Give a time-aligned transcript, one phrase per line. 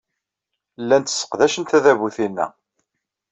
[0.81, 2.47] Llant sseqdacent tadabut-inna.